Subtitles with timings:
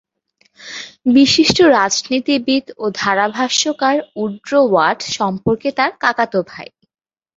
[1.15, 6.69] বিশিষ্ট রাজনীতিবিদ ও ধারাভাষ্যকার উড্রো ওয়াট সম্পর্কে তার কাকাতো ভাই।